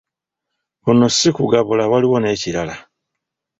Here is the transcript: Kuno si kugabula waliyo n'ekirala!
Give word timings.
Kuno 0.83 1.05
si 1.17 1.29
kugabula 1.37 1.83
waliyo 1.91 2.17
n'ekirala! 2.21 2.75